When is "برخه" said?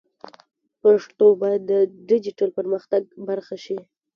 3.27-3.55